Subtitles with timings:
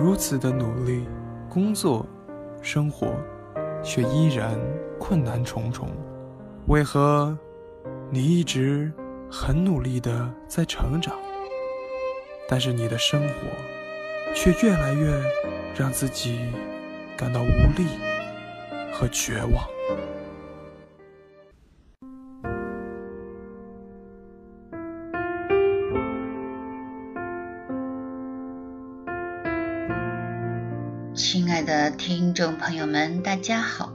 [0.00, 1.04] 如此的努力
[1.50, 2.06] 工作、
[2.62, 3.16] 生活，
[3.82, 4.56] 却依然
[4.96, 5.88] 困难重重？
[6.68, 7.36] 为何
[8.08, 8.92] 你一直
[9.28, 11.16] 很努力的在成长，
[12.48, 13.34] 但是你的生活
[14.36, 15.20] 却越来越
[15.76, 16.38] 让自己
[17.16, 17.46] 感到无
[17.76, 17.88] 力
[18.92, 19.77] 和绝望？
[32.56, 33.92] 朋友们，大家好，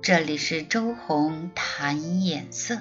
[0.00, 2.78] 这里是周红谈眼色。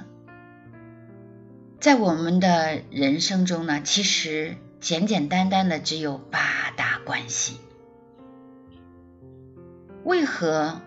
[1.79, 7.57] 在我们的人生中呢，其实简简单单的只有八大关系，
[10.03, 10.81] 为何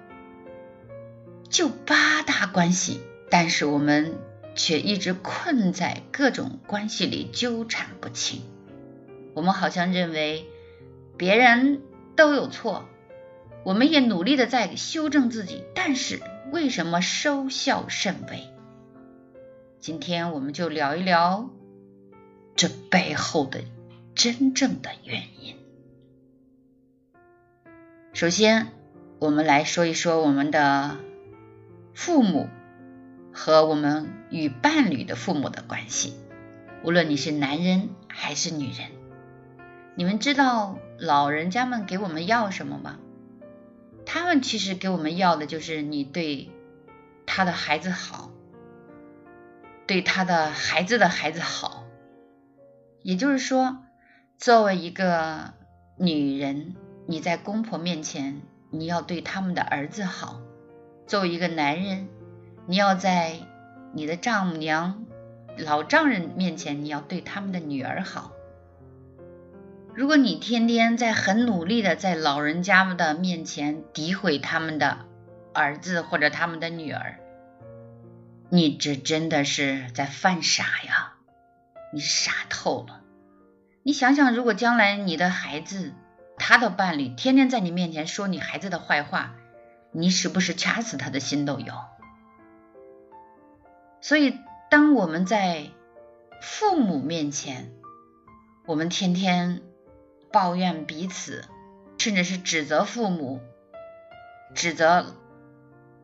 [1.49, 3.01] 就八大关系？
[3.31, 4.15] 但是我们
[4.55, 8.43] 却一直困在各种关系里纠缠不清。
[9.35, 10.47] 我们好像认为
[11.17, 11.83] 别人。
[12.17, 12.87] 都有错，
[13.67, 16.23] 我们也努力的在修正自己，但是
[16.53, 18.45] 为什么收效甚微？
[19.81, 21.51] 今天我们就聊一聊
[22.55, 23.65] 这背后的
[24.15, 25.57] 真正的原因。
[28.13, 28.69] 首先，
[29.19, 30.99] 我们来说一说我们的
[31.93, 32.49] 父母
[33.33, 36.15] 和我们与伴侣的父母的关系。
[36.85, 38.93] 无论你是男人还是女人，
[39.97, 40.79] 你们知道。
[40.99, 42.97] 老人家们给我们要什么吗？
[44.07, 46.49] 他们其实给我们要的就是你对
[47.27, 48.31] 他的孩子好，
[49.87, 51.85] 对他的孩子的孩子好。
[53.03, 53.79] 也就是说，
[54.39, 55.53] 作为一个
[55.99, 58.41] 女人，你在公婆面前
[58.71, 60.41] 你要对他们的儿子好；
[61.07, 62.09] 作为一个男人，
[62.67, 63.35] 你要在
[63.93, 65.05] 你的丈母娘、
[65.59, 68.33] 老丈人面前你要对他们的女儿好。
[69.97, 74.99] 如果你天天在很努力的在老人家们的面前诋毁他们的
[75.55, 77.19] 儿子或者他们的女儿，
[78.51, 81.15] 你这真的是在犯傻呀！
[81.95, 83.01] 你傻透了。
[83.83, 85.95] 你想想，如果将来你的孩子
[86.37, 89.35] 他的伴侣天天在你面前说你孩子的坏话，
[89.93, 91.73] 你是不是掐死他的心都有？
[94.03, 94.39] 所以，
[94.71, 95.71] 当我们在
[96.43, 97.73] 父母面前，
[98.67, 99.63] 我们天天。
[100.37, 101.47] 抱怨彼此，
[101.97, 103.41] 甚至是指责父母、
[104.55, 105.15] 指责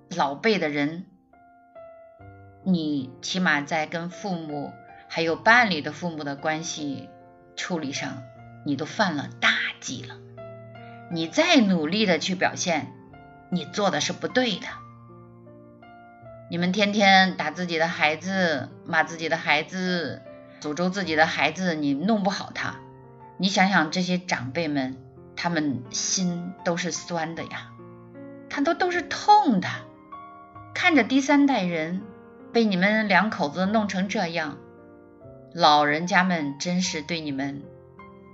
[0.08, 1.04] 老辈的人，
[2.64, 4.72] 你起码在跟父母
[5.06, 7.10] 还有伴侣的父母的关系
[7.56, 8.22] 处理上，
[8.64, 9.50] 你都犯了大
[9.82, 10.16] 忌了。
[11.10, 12.90] 你再努力的去表现，
[13.50, 14.66] 你做的是不对的。
[16.48, 20.22] 你们天天打自己的孩子，骂自己的孩子，
[20.62, 22.76] 诅咒自己的孩子，你弄不好他。
[23.42, 24.96] 你想想，这些长辈们，
[25.34, 27.72] 他们心都是酸的呀，
[28.48, 29.68] 他都都是痛的，
[30.74, 32.02] 看着第三代人
[32.52, 34.58] 被你们两口子弄成这样，
[35.52, 37.64] 老人家们真是对你们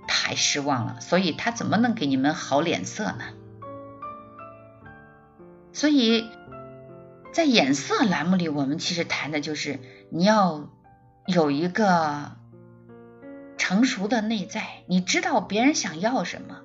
[0.07, 3.23] 太失望了，所以他怎么能给你们好脸色呢？
[5.73, 6.29] 所以
[7.33, 9.79] 在眼色栏目里，我们其实谈的就是
[10.11, 10.69] 你要
[11.25, 12.37] 有一个。
[13.69, 16.61] 成熟的内在，你知道别人想要什么？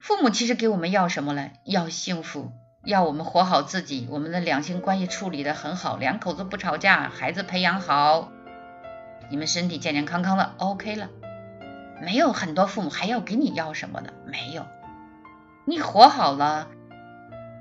[0.00, 1.50] 父母其实给我们要什么了？
[1.64, 2.50] 要幸福，
[2.84, 8.32] 要我们活好自己，我们的两性关系处理的很好，两口子不吵架，孩子培养好，
[9.30, 11.08] 你们身体健健康康的，OK 了。
[12.00, 14.66] 没有很多父母还要给你要什么的，没有。
[15.64, 16.66] 你活好了，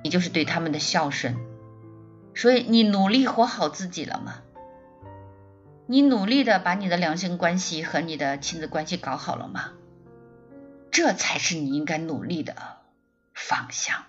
[0.03, 1.37] 你就是对他们的孝顺。
[2.33, 4.37] 所以你努力活好自己了吗？
[5.91, 9.73] 你努力的把你的两性关系和你的亲子关系搞好了吗？
[10.89, 12.55] 这才是你应该努力的
[13.33, 14.05] 方向。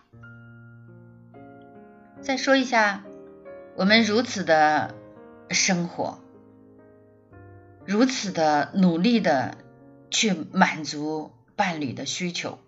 [2.20, 3.02] 再说一下，
[3.74, 4.94] 我们如此的
[5.50, 6.20] 生活，
[7.84, 9.56] 如此的努力的
[10.08, 12.60] 去满足伴侣的需求，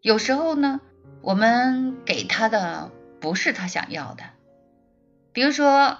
[0.00, 0.80] 有时候呢，
[1.20, 2.90] 我们给他的
[3.20, 4.24] 不是他想要的，
[5.34, 5.98] 比如说。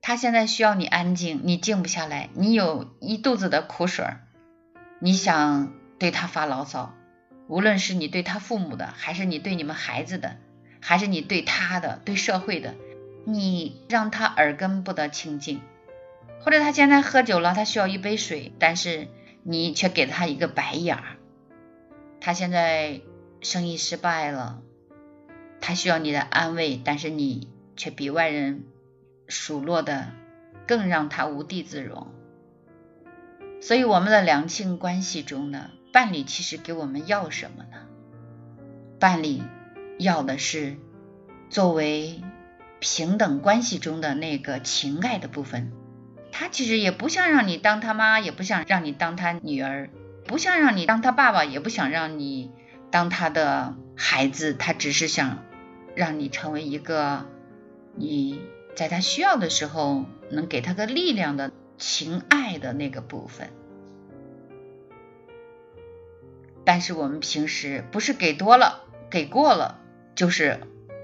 [0.00, 4.06] 他现在需要你安静，你静不下来，你有一肚子的苦水，
[5.00, 6.94] 你想对他发牢骚，
[7.46, 10.36] 无论是你对他父母的，还是你对你们孩子的，
[10.80, 12.74] 还是你对他的、对社会的，
[13.24, 15.60] 你让他耳根不得清净，
[16.40, 19.08] 或者他现在喝酒了，他需要一杯水，但是
[19.42, 21.16] 你却给他一个白眼儿，
[22.20, 23.02] 他现在
[23.42, 24.62] 生意失败了，
[25.60, 28.64] 他需要你的安慰，但是你却比外人。
[29.28, 30.08] 数落的
[30.66, 32.08] 更让他无地自容，
[33.60, 37.86] 所以我们的两性关系中呢，伴侣其实给我们要什么呢？
[38.98, 39.40] 伴侣
[39.98, 40.76] 要的是
[41.50, 42.22] 作为
[42.80, 45.72] 平等关系中的那个情爱的部分。
[46.30, 49.90] 他其实也不想让你当他妈，也不想让你当他女儿，
[50.26, 52.50] 不想让你当他爸爸，也不想让你
[52.90, 54.54] 当他的孩子。
[54.54, 55.44] 他只是想
[55.94, 57.26] 让你成为一个
[57.94, 58.40] 你
[58.78, 63.50] 在他需要的时候能给他个力量的情爱的那个部分。
[66.64, 69.80] 但是我们平时不是给多了、给过了，
[70.14, 70.60] 就是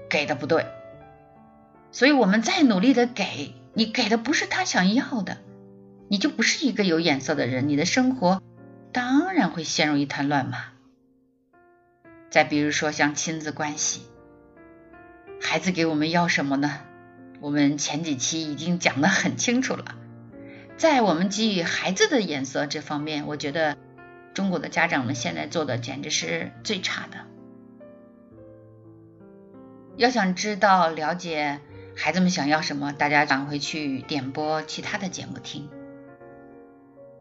[0.09, 0.67] 给的不对，
[1.91, 5.39] 所以我们再努力的给，你给的不是他想要的，
[6.07, 8.41] 你就不是一个有眼色的人，你的生活
[8.93, 10.67] 当然会陷入一团乱麻。
[12.29, 14.03] 再比如说像亲子关系，
[15.41, 16.79] 孩子给我们要什么呢？
[17.45, 19.95] 我们前几期已经讲的很清楚了，
[20.77, 23.77] 在我们给予孩子的眼色这方面，我觉得。
[24.33, 27.19] 中国的家长们现在做的简直是最差的。
[29.95, 31.61] 要想知道了解
[31.95, 35.69] 孩子们想要什么，大家赶回去点播其他的节目听。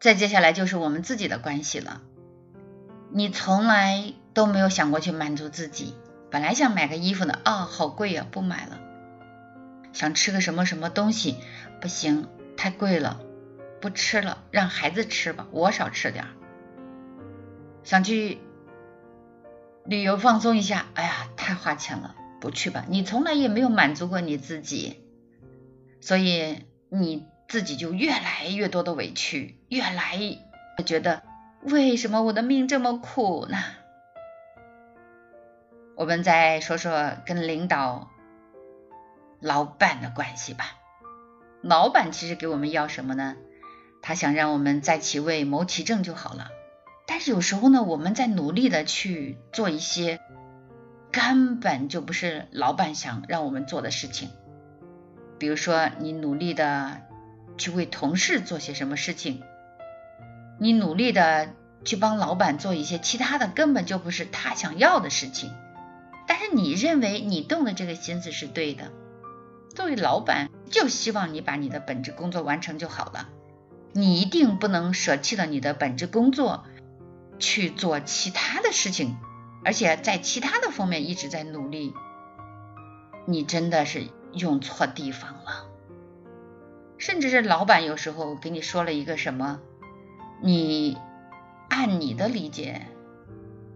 [0.01, 2.01] 再接下来就是我们自己的关系了。
[3.13, 5.95] 你从来都没有想过去满足自己。
[6.31, 8.81] 本来想买个衣服呢，啊，好贵呀，不买了。
[9.95, 11.37] 想吃个什么什么东西，
[11.81, 13.23] 不行，太贵了，
[13.81, 16.27] 不吃了，让孩子吃吧，我少吃点。
[17.85, 18.39] 想去
[19.85, 22.85] 旅游放松一下，哎呀，太花钱了，不去吧。
[22.89, 25.05] 你从来也没有满足过你自己，
[26.01, 30.19] 所以你自己就越来越多的委屈，越来
[30.85, 31.23] 觉得
[31.63, 33.59] 为什么我的命这么苦呢？
[35.95, 38.11] 我们再说说跟领导、
[39.45, 40.65] 老板的关系吧。
[41.61, 43.37] 老板其实给我们要什么呢？
[44.01, 46.49] 他想让我们在其位谋其政就好了。
[47.07, 50.19] 但是有时候呢，我们在努力的去做一些
[51.13, 54.31] 根本就不是老板想让我们做的事情。
[55.39, 57.03] 比如说，你努力的
[57.59, 59.43] 去为同事做些什么事情，
[60.59, 61.51] 你努力的
[61.85, 65.53] 去帮老板做一些其他的根本就不是他想要的事情。
[66.27, 68.91] 但是你认为你动的这个心思是对的，
[69.75, 73.29] 作为老板就希望你把你的本职工作完成就好了，
[73.93, 76.65] 你一定不能舍弃了你的本职工作。
[77.41, 79.17] 去做其他的事情，
[79.65, 81.93] 而且在其他的方面一直在努力，
[83.27, 85.67] 你真的是用错地方了。
[86.97, 89.59] 甚至是老板有时候给你说了一个什么，
[90.41, 90.97] 你
[91.69, 92.87] 按你的理解，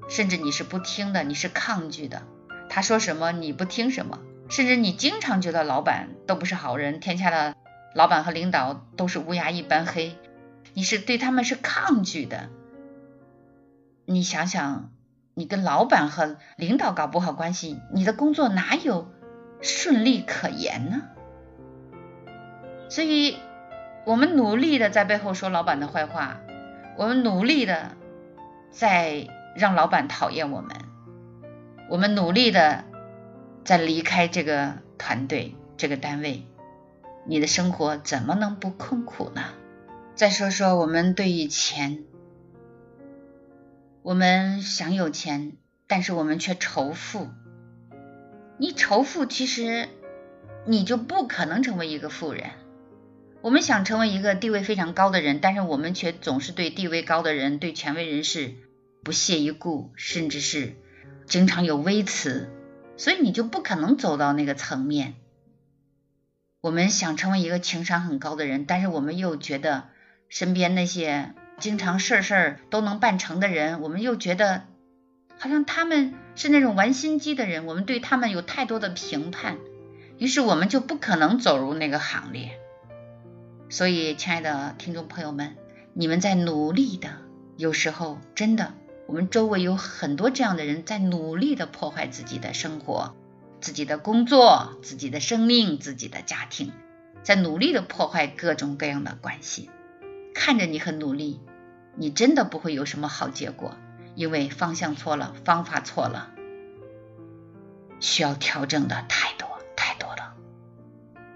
[0.09, 2.23] 甚至你是不听的，你是抗拒的。
[2.71, 7.55] 他说什么你不听什么，甚至你经常觉得老板都不是好人，天下的
[7.95, 10.17] 老板和领导都是乌鸦一般黑，
[10.75, 12.49] 你是对他们是抗拒的。
[14.07, 14.91] 你想想，
[15.35, 19.11] 你跟老板和领导搞不好关系，你的工作哪有
[19.61, 21.03] 顺利可言呢？
[22.89, 23.37] 所以，
[24.07, 26.41] 我们努力的在背后说老板的坏话，
[26.97, 27.93] 我们努力的
[28.71, 30.75] 在让老板讨厌我们，
[31.91, 32.85] 我们努力的
[33.69, 36.47] 在离开这个团队、这个单位，
[37.27, 39.45] 你的生活怎么能不困苦呢？
[40.15, 42.05] 再说说我们对于钱。
[44.01, 45.53] 我们想有钱，
[45.87, 47.29] 但是我们却仇富。
[48.57, 49.91] 你仇富，其实
[50.65, 52.53] 你就不可能成为一个富人。
[53.43, 58.55] 我们想成为一个地位非常高的人，但是我们却总是对地位高的人、对权威人士
[59.05, 60.73] 不屑一顾，甚至是
[61.27, 62.49] 经常有微词，
[62.99, 65.15] 所以你就不可能走到那个层面。
[66.61, 69.85] 我们想成为一个情商很高的人，但是我们又觉得
[70.29, 71.33] 身边那些。
[71.61, 74.63] 经常事事都能办成的人，我们又觉得
[75.41, 79.59] 好像他们是那种玩心机的人，我们对他们有太多的评判，
[80.19, 82.53] 于是我们就不可能走入那个行列。
[83.71, 85.57] 所以，亲爱的听众朋友们，
[85.95, 87.09] 你们在努力的，
[87.57, 88.75] 有时候真的，
[89.09, 93.17] 我们周围有很多这样的人在努力的破坏自己的生活、
[93.59, 96.73] 自己的工作、自己的生命、自己的家庭，
[97.23, 99.71] 在努力的破坏各种各样的关系。
[100.35, 101.41] 看着你很努力。
[101.97, 103.75] 你真的不会有什么好结果，
[104.15, 106.31] 因为方向错了，方法错了，
[108.01, 110.35] 需要调整的太多太多了。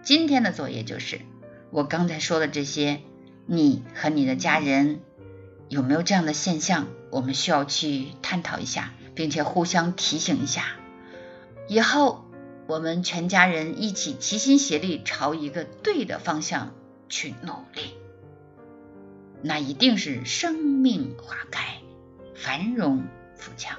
[0.03, 1.23] 今天的作业就是
[1.71, 3.01] 我刚才说的这些，
[3.47, 5.01] 你和你的家人
[5.71, 6.87] 有没有这样的现象？
[7.13, 10.65] 我们需要去探讨一下，并且互相提醒一下。
[11.69, 12.25] 以后
[12.67, 16.75] 我们全家人一起齐心协力，朝一个对的方向
[17.11, 17.95] 去努力。
[19.43, 21.83] 那一定是生命花开，
[22.35, 23.05] 繁荣
[23.37, 23.77] 富强。